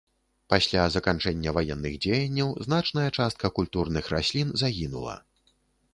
Пасля 0.53 0.85
заканчэння 0.93 1.53
ваенных 1.57 1.93
дзеянняў 2.07 2.49
значная 2.69 3.07
частка 3.17 3.53
культурных 3.59 4.11
раслін 4.15 4.47
загінула. 4.63 5.15